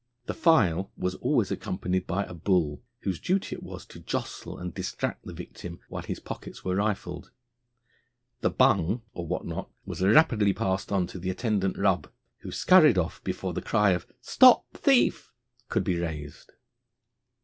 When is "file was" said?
0.33-1.13